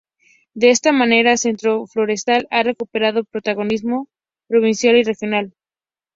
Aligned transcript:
De 0.55 0.71
esta 0.71 0.91
manera, 0.93 1.37
Centro 1.37 1.85
Forestal 1.85 2.47
ha 2.49 2.63
recuperado 2.63 3.23
protagonismo 3.23 4.09
provincial 4.47 4.97
y 4.97 5.03
regional. 5.03 5.53